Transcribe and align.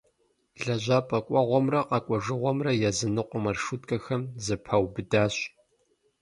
Лэжьапӏэ 0.63 1.19
кӏуэгъуэмрэ 1.25 1.81
къэкӏуэжыгъуэмрэ 1.89 2.71
языныкъуэ 2.89 3.39
маршруткэхэр 3.43 4.21
зэпэубыдащ. 4.45 5.35